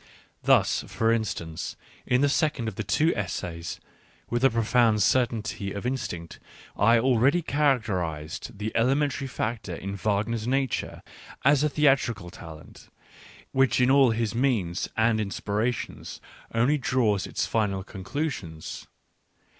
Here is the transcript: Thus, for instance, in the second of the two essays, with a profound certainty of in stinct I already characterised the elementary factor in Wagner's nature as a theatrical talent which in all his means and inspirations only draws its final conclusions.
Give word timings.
Thus, 0.41 0.83
for 0.87 1.11
instance, 1.11 1.75
in 2.07 2.21
the 2.21 2.27
second 2.27 2.67
of 2.67 2.73
the 2.73 2.83
two 2.83 3.13
essays, 3.15 3.79
with 4.31 4.43
a 4.43 4.49
profound 4.49 5.03
certainty 5.03 5.71
of 5.73 5.85
in 5.85 5.93
stinct 5.93 6.39
I 6.75 6.97
already 6.97 7.43
characterised 7.43 8.57
the 8.57 8.71
elementary 8.75 9.27
factor 9.27 9.75
in 9.75 9.95
Wagner's 9.95 10.47
nature 10.47 11.03
as 11.45 11.63
a 11.63 11.69
theatrical 11.69 12.31
talent 12.31 12.89
which 13.51 13.79
in 13.79 13.91
all 13.91 14.09
his 14.09 14.33
means 14.33 14.89
and 14.97 15.21
inspirations 15.21 16.19
only 16.51 16.79
draws 16.79 17.27
its 17.27 17.45
final 17.45 17.83
conclusions. 17.83 18.87